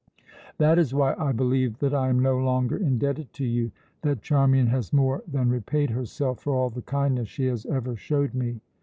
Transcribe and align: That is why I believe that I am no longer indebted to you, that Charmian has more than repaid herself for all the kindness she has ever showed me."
That 0.57 0.79
is 0.79 0.95
why 0.95 1.13
I 1.13 1.31
believe 1.31 1.77
that 1.77 1.93
I 1.93 2.09
am 2.09 2.19
no 2.21 2.39
longer 2.39 2.75
indebted 2.75 3.31
to 3.33 3.45
you, 3.45 3.71
that 4.01 4.23
Charmian 4.23 4.65
has 4.65 4.91
more 4.91 5.21
than 5.27 5.47
repaid 5.49 5.91
herself 5.91 6.39
for 6.39 6.55
all 6.55 6.71
the 6.71 6.81
kindness 6.81 7.27
she 7.27 7.45
has 7.45 7.67
ever 7.67 7.95
showed 7.95 8.33
me." 8.33 8.61